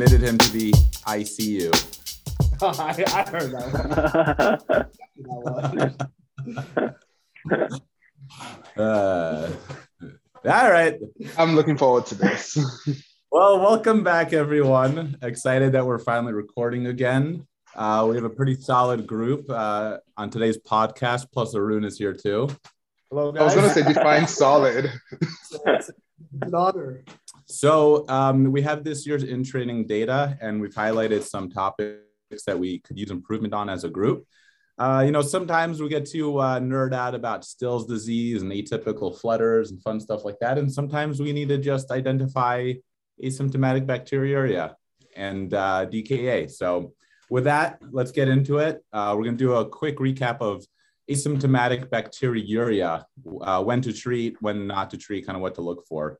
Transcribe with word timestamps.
admitted 0.00 0.22
him 0.22 0.38
to 0.38 0.52
the 0.52 0.70
ICU. 1.08 1.74
I, 2.62 3.04
I 3.14 3.28
heard 3.28 3.50
that. 3.50 4.86
Uh, 8.76 9.50
all 10.44 10.70
right. 10.70 11.00
I'm 11.36 11.56
looking 11.56 11.76
forward 11.76 12.06
to 12.06 12.14
this. 12.14 12.56
Well, 13.30 13.60
welcome 13.60 14.02
back, 14.02 14.32
everyone. 14.32 15.18
Excited 15.20 15.72
that 15.72 15.84
we're 15.84 15.98
finally 15.98 16.32
recording 16.32 16.86
again. 16.86 17.46
Uh, 17.76 18.06
we 18.08 18.16
have 18.16 18.24
a 18.24 18.30
pretty 18.30 18.54
solid 18.54 19.06
group 19.06 19.50
uh, 19.50 19.98
on 20.16 20.30
today's 20.30 20.56
podcast. 20.56 21.26
Plus, 21.30 21.54
Arun 21.54 21.84
is 21.84 21.98
here 21.98 22.14
too. 22.14 22.48
Hello, 23.10 23.30
guys. 23.30 23.42
I 23.42 23.44
was 23.44 23.54
gonna 23.54 23.68
say 23.68 23.82
define 23.82 24.26
solid. 24.26 24.90
It's 25.66 25.90
an 26.42 26.54
honor. 26.54 27.04
So 27.50 28.06
um, 28.08 28.52
we 28.52 28.60
have 28.62 28.84
this 28.84 29.06
year's 29.06 29.24
in 29.24 29.42
training 29.42 29.86
data, 29.86 30.36
and 30.40 30.60
we've 30.60 30.74
highlighted 30.74 31.22
some 31.22 31.48
topics 31.48 32.44
that 32.46 32.58
we 32.58 32.80
could 32.80 32.98
use 32.98 33.10
improvement 33.10 33.54
on 33.54 33.70
as 33.70 33.84
a 33.84 33.88
group. 33.88 34.26
Uh, 34.76 35.02
you 35.04 35.10
know, 35.10 35.22
sometimes 35.22 35.80
we 35.80 35.88
get 35.88 36.06
to 36.10 36.38
uh, 36.38 36.60
nerd 36.60 36.92
out 36.94 37.14
about 37.14 37.44
Still's 37.44 37.86
disease 37.86 38.42
and 38.42 38.52
atypical 38.52 39.18
flutters 39.18 39.70
and 39.70 39.82
fun 39.82 39.98
stuff 39.98 40.26
like 40.26 40.38
that, 40.40 40.58
and 40.58 40.70
sometimes 40.70 41.20
we 41.20 41.32
need 41.32 41.48
to 41.48 41.56
just 41.58 41.90
identify 41.90 42.74
asymptomatic 43.24 43.86
bacteriuria 43.86 44.74
and 45.16 45.54
uh, 45.54 45.86
DKA. 45.90 46.50
So 46.50 46.92
with 47.30 47.44
that, 47.44 47.80
let's 47.90 48.12
get 48.12 48.28
into 48.28 48.58
it. 48.58 48.84
Uh, 48.92 49.14
we're 49.16 49.24
going 49.24 49.38
to 49.38 49.44
do 49.44 49.54
a 49.54 49.68
quick 49.68 49.96
recap 49.96 50.40
of 50.40 50.64
asymptomatic 51.10 51.86
bacteriuria, 51.86 53.04
uh, 53.40 53.64
when 53.64 53.80
to 53.80 53.92
treat, 53.92 54.36
when 54.40 54.66
not 54.66 54.90
to 54.90 54.98
treat, 54.98 55.26
kind 55.26 55.34
of 55.34 55.42
what 55.42 55.54
to 55.54 55.62
look 55.62 55.86
for. 55.86 56.18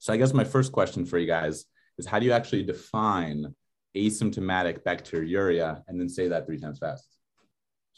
So 0.00 0.12
I 0.14 0.16
guess 0.16 0.32
my 0.32 0.44
first 0.44 0.72
question 0.72 1.04
for 1.04 1.18
you 1.18 1.26
guys 1.26 1.66
is 1.98 2.06
how 2.06 2.18
do 2.18 2.26
you 2.26 2.32
actually 2.32 2.62
define 2.62 3.54
asymptomatic 3.94 4.82
bacteriuria 4.82 5.82
and 5.86 6.00
then 6.00 6.08
say 6.08 6.28
that 6.28 6.46
three 6.46 6.58
times 6.58 6.78
fast? 6.78 7.06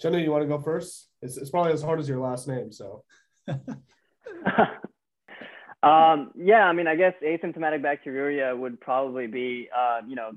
Shana, 0.02 0.22
you 0.22 0.32
want 0.32 0.42
to 0.42 0.48
go 0.48 0.58
first? 0.58 1.08
It's, 1.22 1.36
it's 1.36 1.50
probably 1.50 1.72
as 1.72 1.82
hard 1.82 2.00
as 2.00 2.08
your 2.08 2.18
last 2.18 2.48
name. 2.48 2.72
So 2.72 3.04
um, 5.82 6.32
yeah, 6.36 6.64
I 6.64 6.72
mean, 6.72 6.88
I 6.88 6.96
guess 6.96 7.14
asymptomatic 7.24 7.82
bacteriuria 7.82 8.58
would 8.58 8.80
probably 8.80 9.28
be, 9.28 9.68
uh, 9.74 10.00
you 10.06 10.16
know, 10.16 10.32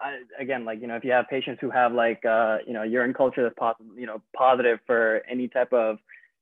I, 0.00 0.20
again, 0.38 0.64
like 0.64 0.80
you 0.80 0.86
know, 0.86 0.96
if 0.96 1.04
you 1.04 1.12
have 1.12 1.28
patients 1.28 1.58
who 1.60 1.68
have 1.70 1.92
like, 1.92 2.24
uh, 2.24 2.58
you 2.66 2.72
know, 2.72 2.82
urine 2.82 3.12
culture 3.12 3.42
that's 3.42 3.54
possible, 3.58 3.90
you 3.94 4.06
know, 4.06 4.22
positive 4.34 4.78
for 4.86 5.20
any 5.30 5.48
type 5.48 5.74
of 5.74 5.98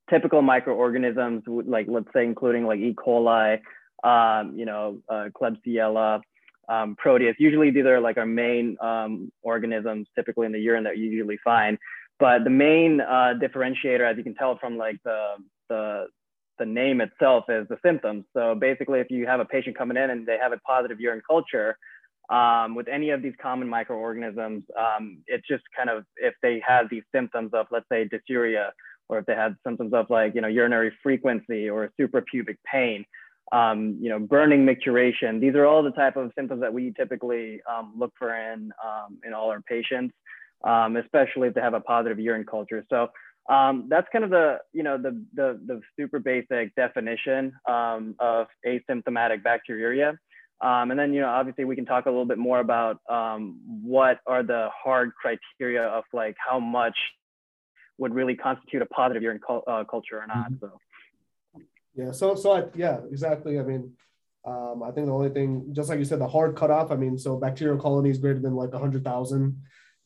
typical 0.09 0.41
microorganisms, 0.41 1.43
like 1.45 1.87
let's 1.89 2.07
say 2.13 2.23
including 2.23 2.65
like 2.65 2.79
E. 2.79 2.93
coli, 2.93 3.59
um, 4.03 4.53
you 4.55 4.65
know, 4.65 4.99
uh, 5.09 5.29
Klebsiella, 5.33 6.21
um, 6.67 6.95
Proteus. 6.97 7.35
Usually, 7.39 7.71
these 7.71 7.85
are 7.85 7.99
like 7.99 8.17
our 8.17 8.25
main 8.25 8.77
um, 8.81 9.31
organisms, 9.41 10.07
typically 10.15 10.45
in 10.45 10.51
the 10.51 10.59
urine 10.59 10.83
that 10.83 10.97
you 10.97 11.09
usually 11.09 11.39
find. 11.43 11.77
But 12.19 12.43
the 12.43 12.49
main 12.49 13.01
uh, 13.01 13.33
differentiator, 13.41 14.09
as 14.09 14.17
you 14.17 14.23
can 14.23 14.35
tell 14.35 14.57
from 14.57 14.77
like 14.77 14.97
the 15.03 15.35
the 15.69 16.07
the 16.59 16.65
name 16.65 17.01
itself 17.01 17.45
is 17.49 17.67
the 17.69 17.77
symptoms. 17.83 18.25
So 18.35 18.53
basically, 18.53 18.99
if 18.99 19.09
you 19.09 19.25
have 19.25 19.39
a 19.39 19.45
patient 19.45 19.77
coming 19.77 19.97
in 19.97 20.09
and 20.09 20.27
they 20.27 20.37
have 20.37 20.51
a 20.51 20.57
positive 20.57 20.99
urine 20.99 21.21
culture 21.27 21.77
um, 22.29 22.75
with 22.75 22.87
any 22.87 23.09
of 23.09 23.21
these 23.23 23.33
common 23.41 23.67
microorganisms, 23.67 24.63
um, 24.77 25.23
it's 25.27 25.47
just 25.47 25.63
kind 25.75 25.89
of 25.89 26.03
if 26.17 26.33
they 26.43 26.61
have 26.67 26.89
these 26.89 27.03
symptoms 27.15 27.51
of, 27.53 27.65
let's 27.71 27.87
say, 27.91 28.07
dysuria, 28.07 28.69
or 29.07 29.19
if 29.19 29.25
they 29.25 29.33
had 29.33 29.55
symptoms 29.65 29.93
of 29.93 30.09
like, 30.09 30.35
you 30.35 30.41
know, 30.41 30.47
urinary 30.47 30.91
frequency 31.01 31.69
or 31.69 31.89
suprapubic 31.99 32.57
pain, 32.71 33.03
um, 33.51 33.97
you 33.99 34.09
know, 34.09 34.19
burning 34.19 34.65
micturition. 34.65 35.39
These 35.39 35.55
are 35.55 35.65
all 35.65 35.83
the 35.83 35.91
type 35.91 36.15
of 36.15 36.31
symptoms 36.35 36.61
that 36.61 36.73
we 36.73 36.93
typically 36.95 37.61
um, 37.69 37.93
look 37.97 38.13
for 38.17 38.35
in, 38.35 38.71
um, 38.83 39.19
in 39.25 39.33
all 39.33 39.49
our 39.49 39.61
patients, 39.61 40.13
um, 40.63 40.97
especially 40.97 41.47
if 41.47 41.53
they 41.53 41.61
have 41.61 41.73
a 41.73 41.79
positive 41.79 42.19
urine 42.19 42.45
culture. 42.45 42.85
So 42.89 43.09
um, 43.49 43.87
that's 43.89 44.07
kind 44.11 44.23
of 44.23 44.29
the 44.29 44.59
you 44.73 44.83
know 44.83 44.97
the 44.97 45.23
the, 45.33 45.59
the 45.65 45.81
super 45.99 46.19
basic 46.19 46.75
definition 46.75 47.51
um, 47.67 48.15
of 48.19 48.47
asymptomatic 48.65 49.41
bacteriuria. 49.43 50.17
Um, 50.61 50.91
and 50.91 50.99
then 50.99 51.13
you 51.13 51.21
know 51.21 51.29
obviously 51.29 51.65
we 51.65 51.75
can 51.75 51.85
talk 51.85 52.05
a 52.05 52.09
little 52.09 52.25
bit 52.25 52.37
more 52.37 52.59
about 52.59 52.99
um, 53.09 53.59
what 53.83 54.19
are 54.27 54.43
the 54.43 54.69
hard 54.71 55.11
criteria 55.15 55.83
of 55.83 56.03
like 56.13 56.35
how 56.37 56.59
much 56.59 56.95
would 57.97 58.13
really 58.13 58.35
constitute 58.35 58.81
a 58.81 58.85
positive 58.85 59.23
urine 59.23 59.39
cul- 59.45 59.63
uh, 59.67 59.83
culture 59.83 60.19
or 60.19 60.27
not. 60.27 60.51
So 60.61 60.71
yeah, 61.99 62.11
so 62.11 62.35
so 62.35 62.51
I, 62.53 62.63
yeah, 62.75 62.99
exactly. 63.11 63.59
I 63.59 63.63
mean, 63.63 63.91
um, 64.45 64.83
I 64.83 64.91
think 64.91 65.07
the 65.07 65.13
only 65.13 65.29
thing, 65.29 65.67
just 65.73 65.89
like 65.89 65.99
you 65.99 66.05
said, 66.05 66.19
the 66.19 66.27
hard 66.27 66.55
cutoff. 66.55 66.91
I 66.91 66.95
mean, 66.95 67.17
so 67.17 67.35
bacterial 67.37 67.77
colonies 67.77 68.17
greater 68.17 68.39
than 68.39 68.55
like 68.55 68.73
hundred 68.73 69.03
thousand 69.03 69.61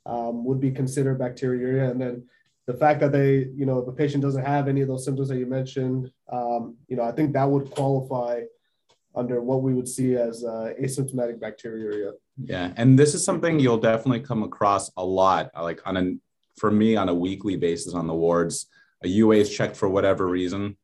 um, 0.05 0.43
would 0.45 0.59
be 0.59 0.71
considered 0.71 1.19
bacteriuria, 1.19 1.91
and 1.91 2.01
then 2.01 2.23
the 2.65 2.73
fact 2.73 2.99
that 3.01 3.11
they, 3.11 3.47
you 3.55 3.65
know, 3.65 3.83
the 3.85 3.91
patient 3.91 4.23
doesn't 4.23 4.45
have 4.45 4.67
any 4.67 4.81
of 4.81 4.87
those 4.87 5.05
symptoms 5.05 5.29
that 5.29 5.37
you 5.37 5.45
mentioned, 5.45 6.09
um, 6.31 6.77
you 6.87 6.95
know, 6.95 7.03
I 7.03 7.11
think 7.11 7.33
that 7.33 7.49
would 7.49 7.69
qualify 7.71 8.41
under 9.15 9.41
what 9.41 9.61
we 9.61 9.73
would 9.73 9.87
see 9.87 10.15
as 10.15 10.43
uh, 10.43 10.73
asymptomatic 10.81 11.39
bacteriuria. 11.39 12.13
Yeah, 12.43 12.73
and 12.77 12.97
this 12.97 13.13
is 13.13 13.23
something 13.23 13.59
you'll 13.59 13.77
definitely 13.77 14.21
come 14.21 14.41
across 14.41 14.89
a 14.97 15.05
lot, 15.05 15.51
like 15.55 15.81
on 15.85 15.97
a 15.97 16.13
for 16.57 16.71
me 16.71 16.95
on 16.95 17.09
a 17.09 17.13
weekly 17.13 17.55
basis 17.55 17.93
on 17.93 18.07
the 18.07 18.15
wards. 18.15 18.67
A 19.03 19.07
UA 19.07 19.35
is 19.35 19.55
checked 19.55 19.75
for 19.75 19.89
whatever 19.89 20.27
reason. 20.27 20.77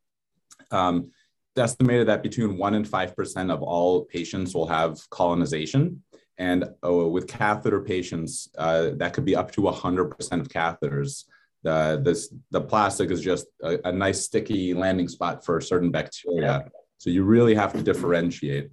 Um, 0.72 1.12
it's 1.56 1.64
estimated 1.64 2.08
that 2.08 2.24
between 2.24 2.58
one 2.58 2.76
and 2.76 2.88
five 2.88 3.16
percent 3.16 3.52
of 3.52 3.62
all 3.62 4.06
patients 4.06 4.54
will 4.54 4.68
have 4.68 4.98
colonization, 5.10 6.04
and 6.38 6.66
oh, 6.84 7.08
with 7.08 7.28
catheter 7.28 7.82
patients, 7.82 8.50
uh, 8.58 8.92
that 8.98 9.14
could 9.14 9.26
be 9.26 9.36
up 9.36 9.52
to 9.54 9.68
hundred 9.68 10.06
percent 10.06 10.42
of 10.42 10.48
catheters. 10.48 11.26
The 11.64 12.02
this 12.04 12.34
the 12.52 12.62
plastic 12.62 13.12
is 13.12 13.22
just 13.22 13.48
a, 13.62 13.90
a 13.90 13.92
nice 13.92 14.22
sticky 14.22 14.74
landing 14.74 15.10
spot 15.10 15.44
for 15.44 15.60
certain 15.60 15.92
bacteria. 15.92 16.70
So 16.98 17.10
you 17.10 17.24
really 17.24 17.56
have 17.56 17.74
to 17.74 17.82
differentiate. 17.82 18.70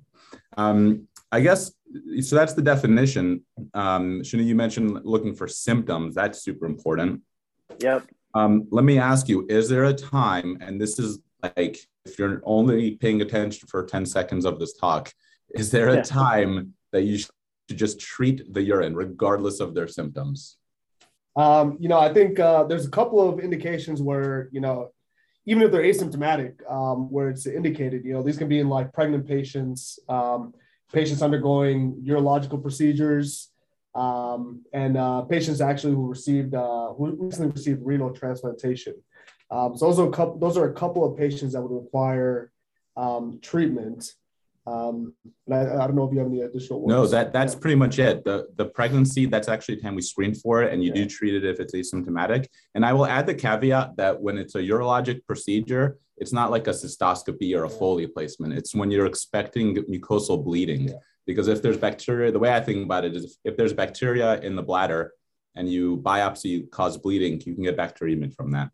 Um, 0.56 1.08
I 1.32 1.40
guess 1.40 1.72
so. 2.20 2.36
That's 2.36 2.54
the 2.54 2.62
definition. 2.62 3.44
Um, 3.74 4.20
Shana, 4.22 4.44
you 4.44 4.54
mentioned 4.54 5.00
looking 5.04 5.34
for 5.34 5.48
symptoms. 5.48 6.14
That's 6.14 6.42
super 6.42 6.66
important. 6.66 7.22
yep. 7.80 8.06
Um, 8.34 8.68
let 8.70 8.84
me 8.84 8.98
ask 8.98 9.28
you: 9.28 9.46
Is 9.48 9.68
there 9.68 9.84
a 9.84 9.94
time, 9.94 10.58
and 10.60 10.80
this 10.80 10.98
is 10.98 11.20
like 11.56 11.78
if 12.04 12.18
you're 12.18 12.40
only 12.44 12.96
paying 12.96 13.20
attention 13.22 13.68
for 13.68 13.84
ten 13.84 14.06
seconds 14.06 14.44
of 14.44 14.58
this 14.58 14.74
talk, 14.74 15.12
is 15.54 15.70
there 15.70 15.88
a 15.88 15.96
Yeah. 15.96 16.02
time 16.02 16.74
that 16.92 17.02
you 17.02 17.18
should 17.18 17.30
just 17.74 17.98
treat 18.00 18.52
the 18.52 18.62
urine 18.62 18.94
regardless 18.94 19.60
of 19.60 19.74
their 19.74 19.88
symptoms? 19.88 20.56
Um, 21.36 21.76
you 21.78 21.88
know, 21.88 21.98
I 21.98 22.12
think 22.12 22.40
uh, 22.40 22.64
there's 22.64 22.86
a 22.86 22.90
couple 22.90 23.20
of 23.28 23.40
indications 23.40 24.00
where, 24.00 24.48
you 24.52 24.60
know, 24.60 24.92
even 25.44 25.62
if 25.62 25.70
they're 25.70 25.82
asymptomatic, 25.82 26.54
um, 26.70 27.10
where 27.10 27.28
it's 27.28 27.46
indicated, 27.46 28.04
you 28.04 28.14
know, 28.14 28.22
these 28.22 28.38
can 28.38 28.48
be 28.48 28.58
in 28.58 28.68
like 28.68 28.92
pregnant 28.92 29.26
patients, 29.26 29.98
um, 30.08 30.54
patients 30.92 31.22
undergoing 31.22 32.02
urological 32.04 32.60
procedures, 32.60 33.50
um, 33.94 34.62
and 34.72 34.96
uh, 34.96 35.22
patients 35.22 35.60
actually 35.60 35.94
who 35.94 36.08
received 36.08 36.54
uh, 36.54 36.88
who 36.94 37.16
recently 37.18 37.50
received 37.52 37.80
renal 37.84 38.12
transplantation. 38.12 38.94
Um, 39.50 39.76
so 39.76 39.86
those 39.86 39.98
are 39.98 40.08
a 40.08 40.12
couple. 40.12 40.38
Those 40.38 40.56
are 40.56 40.68
a 40.68 40.72
couple 40.74 41.04
of 41.04 41.16
patients 41.16 41.52
that 41.52 41.62
would 41.62 41.70
require 41.74 42.52
um, 42.96 43.38
treatment. 43.42 44.12
Um, 44.66 45.14
and 45.46 45.54
I, 45.54 45.84
I 45.84 45.86
don't 45.86 45.94
know 45.94 46.04
if 46.08 46.12
you 46.12 46.18
have 46.18 46.26
any 46.26 46.40
additional. 46.40 46.86
No, 46.88 47.00
ones. 47.00 47.12
that 47.12 47.32
that's 47.32 47.54
Yeah. 47.54 47.60
pretty 47.60 47.76
much 47.76 47.98
it. 48.00 48.24
The 48.24 48.48
the 48.56 48.64
pregnancy, 48.66 49.26
that's 49.26 49.48
actually 49.48 49.76
the 49.76 49.82
time 49.82 49.94
we 49.94 50.02
screen 50.02 50.34
for 50.34 50.62
it, 50.62 50.72
and 50.72 50.82
you 50.82 50.92
do 50.92 51.06
treat 51.06 51.34
it 51.34 51.44
if 51.44 51.60
it's 51.60 51.74
asymptomatic. 51.74 52.46
And 52.74 52.84
I 52.84 52.92
will 52.92 53.06
add 53.06 53.26
the 53.26 53.34
caveat 53.34 53.96
that 53.96 54.20
when 54.20 54.36
it's 54.38 54.56
a 54.56 54.58
urologic 54.60 55.24
procedure, 55.26 55.98
it's 56.16 56.32
not 56.32 56.50
like 56.50 56.66
a 56.66 56.70
cystoscopy 56.70 57.56
or 57.56 57.64
a 57.64 57.70
Yeah. 57.70 57.78
Foley 57.78 58.06
placement. 58.08 58.54
It's 58.54 58.74
when 58.74 58.90
you're 58.90 59.06
expecting 59.06 59.76
mucosal 59.84 60.42
bleeding. 60.44 60.88
Yeah. 60.88 60.94
Because 61.26 61.46
if 61.48 61.60
there's 61.62 61.76
bacteria, 61.78 62.30
the 62.32 62.38
way 62.38 62.52
I 62.54 62.60
think 62.60 62.84
about 62.84 63.04
it 63.04 63.14
is 63.16 63.24
if, 63.24 63.32
if 63.44 63.56
there's 63.56 63.72
bacteria 63.72 64.40
in 64.40 64.54
the 64.56 64.62
bladder 64.62 65.12
and 65.56 65.68
you 65.68 65.96
biopsy 65.98 66.68
cause 66.70 66.96
bleeding, 66.98 67.40
you 67.44 67.54
can 67.54 67.64
get 67.64 67.76
bacteremia 67.76 68.32
from 68.34 68.50
that. 68.52 68.70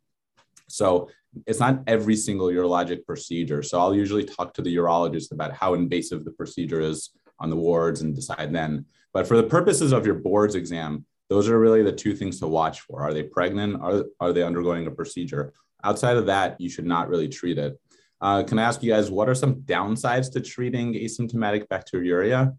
So 0.69 1.11
it's 1.46 1.61
not 1.61 1.82
every 1.87 2.17
single 2.17 2.49
urologic 2.49 3.05
procedure. 3.05 3.62
So 3.62 3.79
I'll 3.79 3.94
usually 3.94 4.25
talk 4.25 4.55
to 4.55 4.62
the 4.62 4.75
urologist 4.76 5.32
about 5.32 5.52
how 5.52 5.75
invasive 5.75 6.25
the 6.25 6.31
procedure 6.31 6.81
is 6.81 7.11
on 7.38 7.50
the 7.50 7.56
wards 7.56 8.02
and 8.02 8.14
decide 8.14 8.52
then. 8.52 8.87
But 9.12 9.26
for 9.26 9.37
the 9.37 9.43
purposes 9.43 9.93
of 9.93 10.06
your 10.06 10.14
boards 10.14 10.55
exam, 10.55 11.05
those 11.29 11.49
are 11.49 11.58
really 11.58 11.82
the 11.82 11.93
two 11.93 12.14
things 12.14 12.38
to 12.40 12.46
watch 12.46 12.81
for. 12.81 13.02
Are 13.02 13.14
they 13.14 13.23
pregnant? 13.23 13.82
Are, 13.82 14.05
are 14.20 14.32
they 14.32 14.43
undergoing 14.43 14.87
a 14.87 14.90
procedure? 14.90 15.52
Outside 15.84 16.17
of 16.17 16.26
that, 16.26 16.61
you 16.61 16.69
should 16.69 16.87
not 16.87 17.08
really 17.08 17.29
treat 17.29 17.58
it. 17.58 17.79
Uh, 18.20 18.43
can 18.44 18.58
I 18.58 18.62
ask 18.62 18.82
you 18.82 18.93
guys, 18.93 19.11
what 19.11 19.29
are 19.29 19.34
some 19.34 19.62
downsides 19.62 20.31
to 20.32 20.40
treating 20.40 20.94
asymptomatic 20.94 21.67
bacteriuria? 21.69 22.56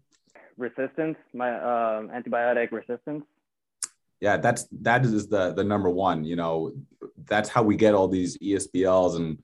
Resistance, 0.56 1.16
my 1.32 1.54
um, 1.54 2.10
antibiotic 2.10 2.70
resistance. 2.70 3.24
yeah 4.20 4.36
that's 4.36 4.68
that 4.88 5.04
is 5.04 5.26
the 5.28 5.52
the 5.52 5.64
number 5.64 5.90
one 5.90 6.24
you 6.24 6.36
know 6.36 6.72
that's 7.26 7.48
how 7.48 7.62
we 7.62 7.76
get 7.76 7.94
all 7.94 8.08
these 8.08 8.36
esbls 8.38 9.16
and 9.16 9.38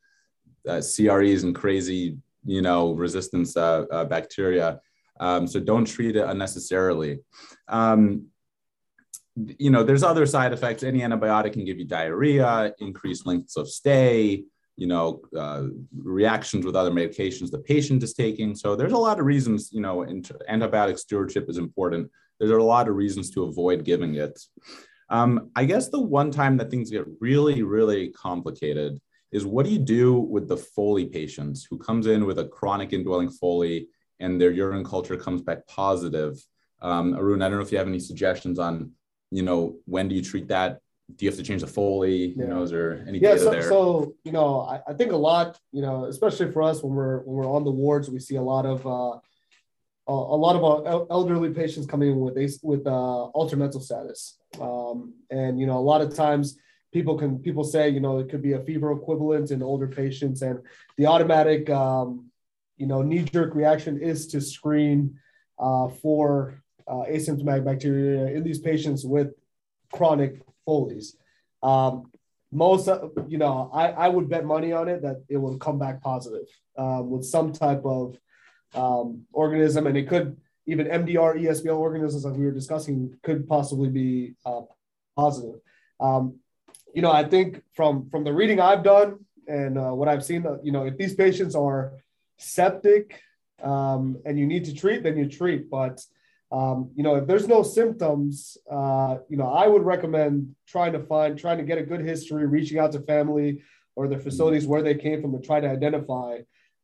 uh, 0.69 0.81
cres 0.81 1.45
and 1.45 1.55
crazy 1.55 2.17
you 2.45 2.63
know 2.63 2.93
resistance 2.93 3.57
uh, 3.57 3.85
uh, 3.91 4.05
bacteria 4.05 4.81
Um, 5.21 5.47
so 5.47 5.61
don't 5.61 5.85
treat 5.85 6.17
it 6.17 6.25
unnecessarily. 6.25 7.21
Um, 7.69 8.29
you 9.37 9.71
know, 9.71 9.83
there's 9.85 10.03
other 10.03 10.27
side 10.27 10.53
effects. 10.53 10.83
Any 10.83 11.01
antibiotic 11.01 11.53
can 11.53 11.65
give 11.65 11.79
you 11.79 11.85
diarrhea, 11.85 12.73
increased 12.79 13.27
lengths 13.27 13.57
of 13.57 13.69
stay, 13.69 14.45
you 14.77 14.87
know, 14.87 15.21
uh, 15.37 15.65
reactions 15.95 16.65
with 16.65 16.75
other 16.75 16.91
medications 16.91 17.51
the 17.51 17.59
patient 17.59 18.03
is 18.03 18.15
taking. 18.15 18.55
So 18.55 18.75
there's 18.75 18.93
a 18.93 18.99
lot 19.09 19.21
of 19.21 19.27
reasons, 19.27 19.71
you 19.73 19.83
know, 19.83 20.05
antibiotic 20.51 20.99
stewardship 20.99 21.49
is 21.49 21.59
important. 21.59 22.11
There's 22.39 22.51
a 22.51 22.57
lot 22.57 22.89
of 22.89 22.97
reasons 22.97 23.31
to 23.33 23.45
avoid 23.45 23.85
giving 23.85 24.15
it. 24.15 24.41
Um, 25.11 25.51
I 25.57 25.65
guess 25.65 25.89
the 25.89 26.01
one 26.01 26.31
time 26.31 26.57
that 26.59 26.71
things 26.71 26.91
get 26.91 27.05
really, 27.21 27.63
really 27.63 28.09
complicated 28.11 29.01
is 29.33 29.45
what 29.45 29.67
do 29.67 29.73
you 29.73 29.79
do 29.79 30.15
with 30.15 30.49
the 30.49 30.57
Foley 30.57 31.07
patients 31.07 31.67
who 31.69 31.79
comes 31.79 32.07
in 32.07 32.27
with 32.27 32.39
a 32.39 32.47
chronic 32.47 32.93
indwelling 32.93 33.31
Foley 33.31 33.89
and 34.19 34.41
their 34.41 34.51
urine 34.51 34.85
culture 34.85 35.17
comes 35.17 35.43
back 35.43 35.67
positive? 35.67 36.41
Um, 36.81 37.15
Arun, 37.15 37.43
I 37.43 37.49
don't 37.49 37.59
know 37.59 37.65
if 37.65 37.73
you 37.73 37.79
have 37.79 37.89
any 37.89 38.01
suggestions 38.01 38.59
on, 38.59 38.93
you 39.31 39.43
know, 39.43 39.77
when 39.85 40.09
do 40.09 40.15
you 40.15 40.23
treat 40.23 40.49
that? 40.49 40.81
Do 41.17 41.25
you 41.25 41.31
have 41.31 41.39
to 41.39 41.45
change 41.45 41.63
the 41.63 41.67
Foley? 41.67 42.35
Yeah. 42.37 42.45
You 42.45 42.49
know, 42.49 42.63
is 42.63 42.71
there 42.71 43.05
any 43.07 43.19
yeah, 43.19 43.31
data 43.31 43.41
so, 43.41 43.51
there? 43.51 43.63
So, 43.63 44.15
you 44.25 44.33
know, 44.33 44.61
I, 44.61 44.81
I, 44.89 44.95
think 44.95 45.11
a 45.11 45.17
lot, 45.17 45.59
you 45.73 45.83
know, 45.83 46.05
especially 46.05 46.53
for 46.53 46.63
us 46.63 46.83
when 46.85 46.95
we're 46.95 47.19
when 47.23 47.37
we're 47.37 47.53
on 47.53 47.65
the 47.65 47.71
wards, 47.71 48.09
we 48.09 48.21
see 48.21 48.37
a 48.37 48.43
lot 48.43 48.65
of 48.65 48.87
uh, 48.87 49.19
a 50.13 50.39
lot 50.39 50.57
of 50.57 50.65
our 50.65 51.07
elderly 51.11 51.51
patients 51.51 51.87
coming 51.87 52.11
in 52.11 52.21
with 52.21 52.37
with 52.63 52.87
uh, 52.87 53.25
altered 53.27 53.59
mental 53.59 53.81
status, 53.81 54.39
um, 54.61 55.15
and 55.31 55.61
you 55.61 55.67
know, 55.67 55.79
a 55.79 55.87
lot 55.93 56.01
of 56.01 56.15
times 56.15 56.59
people 56.93 57.17
can 57.17 57.39
people 57.39 57.65
say 57.65 57.89
you 57.89 58.01
know 58.01 58.19
it 58.19 58.29
could 58.29 58.43
be 58.43 58.53
a 58.53 58.61
fever 58.61 58.93
equivalent 58.93 59.51
in 59.51 59.63
older 59.63 59.87
patients 59.87 60.43
and 60.43 60.59
the 60.97 61.07
automatic 61.07 61.69
um, 61.71 62.27
you 62.77 62.87
know 62.87 63.03
knee 63.03 63.23
jerk 63.23 63.55
reaction 63.55 64.01
is 64.01 64.27
to 64.27 64.41
screen 64.41 65.19
uh, 65.59 65.89
for 65.89 66.63
uh, 66.89 67.05
asymptomatic 67.09 67.65
bacteria 67.65 68.27
in 68.35 68.43
these 68.43 68.59
patients 68.59 69.05
with 69.05 69.29
chronic 69.93 70.43
Foley's. 70.65 71.17
Um, 71.63 72.11
most 72.53 72.89
you 73.29 73.39
know 73.39 73.71
I, 73.73 73.91
I 73.91 74.09
would 74.09 74.29
bet 74.29 74.45
money 74.45 74.73
on 74.73 74.89
it 74.89 75.03
that 75.03 75.23
it 75.29 75.37
will 75.37 75.57
come 75.59 75.79
back 75.79 76.03
positive 76.03 76.47
um, 76.77 77.11
with 77.11 77.25
some 77.25 77.53
type 77.53 77.83
of 77.85 78.17
um, 78.75 79.23
organism 79.33 79.87
and 79.87 79.97
it 79.97 80.09
could 80.09 80.37
even 80.67 80.87
MDR 80.87 81.41
ESBL 81.41 81.77
organisms 81.77 82.25
like 82.25 82.35
we 82.35 82.45
were 82.45 82.53
discussing 82.53 83.17
could 83.23 83.49
possibly 83.49 83.89
be 83.89 84.35
uh, 84.47 84.63
positive. 85.17 85.61
Um, 85.99 86.37
you 86.95 87.03
know, 87.03 87.11
I 87.11 87.25
think 87.25 87.63
from 87.73 88.09
from 88.11 88.25
the 88.25 88.33
reading 88.33 88.61
I've 88.61 88.83
done 88.83 89.25
and 89.47 89.79
uh, 89.79 89.91
what 89.91 90.09
I've 90.09 90.25
seen, 90.25 90.47
uh, 90.47 90.59
you 90.63 90.73
know, 90.73 90.85
if 90.85 90.97
these 90.97 91.15
patients 91.15 91.55
are 91.55 91.93
septic 92.39 93.21
um, 93.63 94.19
and 94.25 94.39
you 94.39 94.47
need 94.47 94.65
to 94.67 94.75
treat, 94.75 95.03
then 95.03 95.17
you 95.17 95.29
treat. 95.29 95.71
But 95.71 96.05
um, 96.53 96.91
you 96.97 97.03
know, 97.03 97.17
if 97.17 97.27
there's 97.27 97.47
no 97.47 97.63
symptoms, 97.63 98.57
uh, 98.71 99.19
you 99.29 99.37
know, 99.37 99.53
I 99.53 99.67
would 99.67 99.83
recommend 99.83 100.55
trying 100.67 100.93
to 100.95 101.01
find, 101.01 101.39
trying 101.39 101.59
to 101.59 101.65
get 101.65 101.79
a 101.79 101.83
good 101.83 102.01
history, 102.01 102.47
reaching 102.47 102.79
out 102.79 102.93
to 102.93 103.01
family 103.01 103.63
or 103.95 104.09
the 104.09 104.19
facilities 104.19 104.67
where 104.67 104.83
they 104.83 104.95
came 104.95 105.21
from 105.21 105.33
to 105.33 105.47
try 105.47 105.61
to 105.61 105.69
identify 105.69 106.39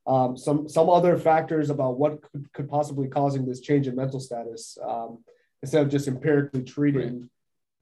um, 0.07 0.37
some 0.37 0.69
some 0.69 0.89
other 0.89 1.17
factors 1.17 1.71
about 1.71 1.99
what 1.99 2.23
could, 2.23 2.53
could 2.53 2.69
possibly 2.69 3.09
causing 3.09 3.47
this 3.47 3.61
change 3.61 3.89
in 3.89 3.97
mental 3.97 4.21
status 4.21 4.79
um, 4.87 5.25
instead 5.63 5.83
of 5.83 5.91
just 5.91 6.09
empirically 6.09 6.63
treating. 6.63 7.21
Right 7.21 7.29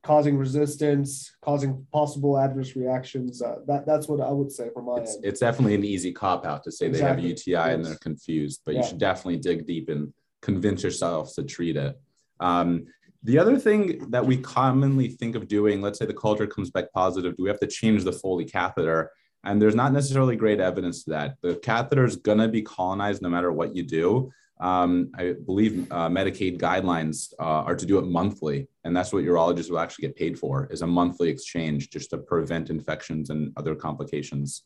causing 0.05 0.37
resistance, 0.37 1.35
causing 1.43 1.87
possible 1.91 2.38
adverse 2.38 2.76
reactions. 2.76 3.43
Uh, 3.43 3.56
that 3.67 3.87
that's 3.87 4.06
what 4.06 4.21
I 4.21 4.31
would 4.31 4.53
say 4.53 4.69
from 4.73 4.85
my 4.85 4.99
it's, 4.99 5.17
end. 5.17 5.25
It's 5.25 5.41
definitely 5.41 5.75
an 5.75 5.85
easy 5.85 6.12
cop 6.12 6.47
out 6.47 6.62
to 6.65 6.71
say 6.71 6.87
exactly. 6.87 7.00
they 7.00 7.09
have 7.09 7.19
a 7.25 7.29
UTI 7.29 7.50
yes. 7.50 7.75
and 7.75 7.85
they're 7.85 7.97
confused, 7.97 8.61
but 8.65 8.75
yeah. 8.75 8.82
you 8.82 8.87
should 8.87 8.99
definitely 8.99 9.38
dig 9.38 9.67
deep 9.67 9.88
and 9.88 10.12
convince 10.43 10.82
yourself 10.85 11.35
to 11.35 11.43
treat 11.43 11.76
it. 11.76 11.99
Um, 12.38 12.87
the 13.23 13.38
other 13.38 13.59
thing 13.59 14.11
that 14.11 14.25
we 14.25 14.37
commonly 14.37 15.09
think 15.09 15.35
of 15.35 15.49
doing, 15.49 15.81
let's 15.81 15.99
say 15.99 16.05
the 16.05 16.12
culture 16.12 16.47
comes 16.47 16.71
back 16.71 16.93
positive, 16.93 17.37
do 17.37 17.43
we 17.43 17.49
have 17.49 17.61
to 17.61 17.67
change 17.67 18.05
the 18.05 18.12
Foley 18.12 18.44
catheter? 18.44 19.11
And 19.44 19.61
there's 19.61 19.75
not 19.75 19.93
necessarily 19.93 20.37
great 20.37 20.61
evidence 20.61 21.05
to 21.05 21.11
that. 21.11 21.37
The 21.43 21.56
catheter 21.56 22.05
is 22.05 22.17
going 22.17 22.38
to 22.38 22.49
be 22.49 22.62
colonized 22.62 23.23
no 23.23 23.29
matter 23.29 23.52
what 23.52 23.76
you 23.76 23.82
do 23.82 24.32
um, 24.61 25.11
I 25.17 25.35
believe 25.44 25.91
uh, 25.91 26.08
Medicaid 26.08 26.58
guidelines 26.58 27.32
uh, 27.41 27.64
are 27.67 27.75
to 27.75 27.87
do 27.87 27.99
it 27.99 28.06
monthly, 28.06 28.69
and 28.85 28.96
that's 28.96 29.12
what 29.12 29.25
urologists 29.25 29.70
will 29.70 29.81
actually 29.81 30.08
get 30.08 30.17
paid 30.17 30.38
for 30.38 30.69
is 30.70 30.82
a 30.82 30.87
monthly 30.87 31.29
exchange 31.29 31.91
just 31.91 32.11
to 32.11 32.19
prevent 32.19 32.70
infections 32.70 33.31
and 33.31 33.52
other 33.56 33.75
complications. 33.75 34.62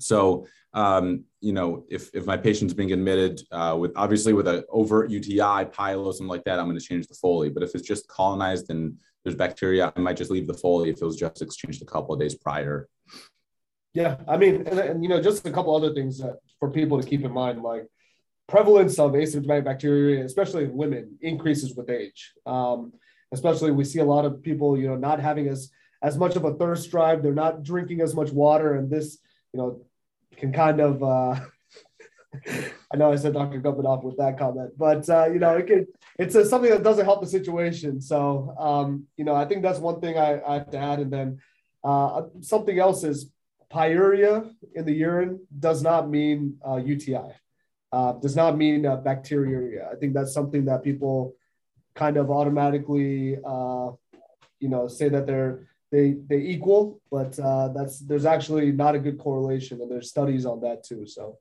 So, 0.00 0.46
um, 0.74 1.24
you 1.40 1.52
know, 1.52 1.84
if, 1.88 2.10
if 2.12 2.26
my 2.26 2.36
patient's 2.36 2.74
being 2.74 2.92
admitted 2.92 3.40
uh, 3.52 3.76
with 3.78 3.92
obviously 3.96 4.32
with 4.32 4.48
an 4.48 4.64
overt 4.68 5.10
UTI, 5.10 5.64
pyelo, 5.66 6.12
something 6.12 6.28
like 6.28 6.44
that, 6.44 6.58
I'm 6.58 6.66
going 6.66 6.78
to 6.78 6.84
change 6.84 7.06
the 7.06 7.14
Foley. 7.14 7.48
But 7.48 7.62
if 7.62 7.74
it's 7.74 7.86
just 7.86 8.08
colonized 8.08 8.70
and 8.70 8.96
there's 9.24 9.36
bacteria, 9.36 9.92
I 9.96 10.00
might 10.00 10.16
just 10.16 10.30
leave 10.30 10.46
the 10.46 10.54
Foley 10.54 10.90
if 10.90 11.00
it 11.00 11.04
was 11.04 11.16
just 11.16 11.42
exchanged 11.42 11.82
a 11.82 11.86
couple 11.86 12.14
of 12.14 12.20
days 12.20 12.34
prior. 12.34 12.88
Yeah, 13.94 14.16
I 14.28 14.36
mean, 14.36 14.66
and, 14.66 14.78
and 14.78 15.02
you 15.02 15.08
know, 15.08 15.20
just 15.20 15.46
a 15.46 15.50
couple 15.50 15.74
other 15.74 15.94
things 15.94 16.18
that 16.18 16.38
for 16.60 16.70
people 16.70 17.00
to 17.00 17.08
keep 17.08 17.24
in 17.24 17.32
mind, 17.32 17.62
like 17.62 17.86
prevalence 18.46 18.98
of 18.98 19.12
asymptomatic 19.12 19.64
bacteria, 19.64 20.24
especially 20.24 20.64
in 20.64 20.74
women, 20.74 21.18
increases 21.20 21.74
with 21.74 21.90
age. 21.90 22.32
Um, 22.46 22.92
especially, 23.32 23.70
we 23.70 23.84
see 23.84 24.00
a 24.00 24.04
lot 24.04 24.24
of 24.24 24.42
people, 24.42 24.78
you 24.78 24.88
know, 24.88 24.96
not 24.96 25.20
having 25.20 25.48
as 25.48 25.70
as 26.02 26.16
much 26.16 26.36
of 26.36 26.44
a 26.44 26.54
thirst 26.54 26.90
drive. 26.90 27.22
They're 27.22 27.32
not 27.32 27.62
drinking 27.62 28.00
as 28.00 28.14
much 28.14 28.30
water, 28.30 28.74
and 28.74 28.90
this, 28.90 29.18
you 29.52 29.58
know, 29.58 29.82
can 30.36 30.52
kind 30.52 30.80
of. 30.80 31.02
Uh, 31.02 31.40
I 32.92 32.96
know 32.96 33.12
I 33.12 33.16
said 33.16 33.34
Dr. 33.34 33.60
off 33.86 34.04
with 34.04 34.16
that 34.18 34.38
comment, 34.38 34.72
but 34.78 35.08
uh, 35.08 35.26
you 35.26 35.38
know, 35.38 35.56
it 35.56 35.66
can, 35.66 35.86
it's 36.18 36.34
a, 36.34 36.44
something 36.44 36.70
that 36.70 36.82
doesn't 36.82 37.04
help 37.04 37.20
the 37.20 37.26
situation. 37.26 38.00
So, 38.00 38.54
um, 38.58 39.04
you 39.16 39.24
know, 39.24 39.34
I 39.34 39.44
think 39.44 39.62
that's 39.62 39.78
one 39.78 40.00
thing 40.00 40.18
I, 40.18 40.40
I 40.42 40.54
have 40.54 40.70
to 40.70 40.78
add. 40.78 41.00
And 41.00 41.12
then 41.12 41.38
uh, 41.84 42.22
something 42.40 42.78
else 42.78 43.04
is 43.04 43.30
pyuria 43.72 44.50
in 44.74 44.84
the 44.84 44.92
urine 44.92 45.40
does 45.58 45.82
not 45.82 46.08
mean 46.08 46.58
uh, 46.66 46.76
UTI 46.76 47.34
uh, 47.92 48.12
does 48.12 48.36
not 48.36 48.56
mean 48.56 48.86
uh, 48.86 48.96
bacteria. 48.96 49.88
I 49.90 49.96
think 49.96 50.14
that's 50.14 50.32
something 50.32 50.64
that 50.66 50.82
people 50.82 51.34
kind 51.94 52.16
of 52.16 52.30
automatically, 52.30 53.38
uh, 53.44 53.90
you 54.60 54.68
know, 54.68 54.88
say 54.88 55.08
that 55.08 55.26
they're 55.26 55.68
they 55.90 56.16
they 56.28 56.38
equal, 56.38 57.00
but 57.10 57.38
uh, 57.38 57.68
that's 57.68 58.00
there's 58.00 58.26
actually 58.26 58.72
not 58.72 58.94
a 58.94 58.98
good 58.98 59.18
correlation, 59.18 59.80
and 59.80 59.90
there's 59.90 60.10
studies 60.10 60.44
on 60.44 60.60
that 60.60 60.84
too. 60.84 61.06
So. 61.06 61.38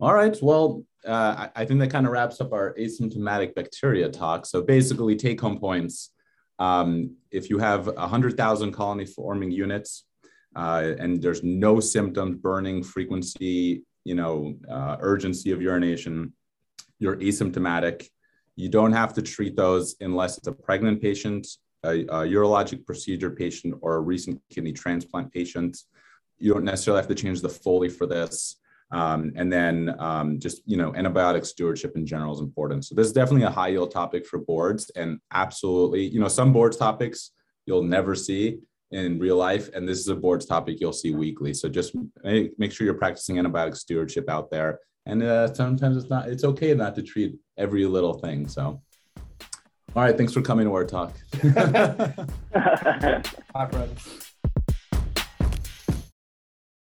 All 0.00 0.14
right. 0.14 0.36
Well, 0.40 0.84
uh, 1.04 1.48
I 1.56 1.64
think 1.64 1.80
that 1.80 1.90
kind 1.90 2.06
of 2.06 2.12
wraps 2.12 2.40
up 2.40 2.52
our 2.52 2.72
asymptomatic 2.74 3.56
bacteria 3.56 4.08
talk. 4.08 4.46
So 4.46 4.62
basically, 4.62 5.16
take 5.16 5.40
home 5.40 5.58
points. 5.58 6.10
Um, 6.60 7.16
if 7.32 7.50
you 7.50 7.58
have 7.58 7.88
100,000 7.88 8.72
colony 8.72 9.06
forming 9.06 9.50
units 9.50 10.04
uh, 10.56 10.92
and 10.98 11.22
there's 11.22 11.42
no 11.42 11.80
symptoms, 11.80 12.36
burning 12.36 12.82
frequency, 12.82 13.82
you 14.04 14.14
know, 14.14 14.54
uh, 14.70 14.96
urgency 15.00 15.52
of 15.52 15.60
urination, 15.60 16.32
you're 16.98 17.16
asymptomatic. 17.16 18.08
You 18.56 18.68
don't 18.68 18.92
have 18.92 19.14
to 19.14 19.22
treat 19.22 19.56
those 19.56 19.96
unless 20.00 20.38
it's 20.38 20.48
a 20.48 20.52
pregnant 20.52 21.00
patient, 21.00 21.46
a, 21.84 22.00
a 22.00 22.26
urologic 22.26 22.84
procedure 22.86 23.30
patient, 23.30 23.74
or 23.82 23.96
a 23.96 24.00
recent 24.00 24.40
kidney 24.50 24.72
transplant 24.72 25.32
patient. 25.32 25.78
You 26.38 26.54
don't 26.54 26.64
necessarily 26.64 27.00
have 27.00 27.08
to 27.08 27.14
change 27.14 27.40
the 27.40 27.48
Foley 27.48 27.88
for 27.88 28.06
this. 28.06 28.56
Um, 28.90 29.32
and 29.36 29.52
then 29.52 29.94
um, 29.98 30.40
just 30.40 30.62
you 30.64 30.78
know 30.78 30.92
antibiotic 30.92 31.44
stewardship 31.44 31.94
in 31.94 32.06
general 32.06 32.32
is 32.32 32.40
important 32.40 32.86
so 32.86 32.94
this 32.94 33.06
is 33.06 33.12
definitely 33.12 33.42
a 33.42 33.50
high 33.50 33.68
yield 33.68 33.90
topic 33.90 34.24
for 34.24 34.38
boards 34.38 34.90
and 34.96 35.18
absolutely 35.30 36.06
you 36.06 36.18
know 36.18 36.28
some 36.28 36.54
boards 36.54 36.78
topics 36.78 37.32
you'll 37.66 37.82
never 37.82 38.14
see 38.14 38.60
in 38.90 39.18
real 39.18 39.36
life. 39.36 39.70
And 39.74 39.86
this 39.86 39.98
is 39.98 40.08
a 40.08 40.14
boards 40.14 40.46
topic 40.46 40.80
you'll 40.80 40.92
see 40.92 41.12
weekly. 41.12 41.54
So 41.54 41.68
just 41.68 41.94
make, 42.22 42.58
make 42.58 42.72
sure 42.72 42.84
you're 42.84 42.94
practicing 42.94 43.36
antibiotic 43.36 43.76
stewardship 43.76 44.28
out 44.28 44.50
there. 44.50 44.80
And 45.06 45.22
uh, 45.22 45.52
sometimes 45.54 45.96
it's 45.96 46.10
not, 46.10 46.28
it's 46.28 46.44
okay 46.44 46.74
not 46.74 46.94
to 46.96 47.02
treat 47.02 47.36
every 47.56 47.86
little 47.86 48.14
thing. 48.14 48.48
So, 48.48 48.82
all 49.96 50.02
right. 50.02 50.16
Thanks 50.16 50.32
for 50.32 50.42
coming 50.42 50.66
to 50.66 50.74
our 50.74 50.84
talk. 50.84 51.14
Bye, 51.42 53.22
friends. 53.70 54.27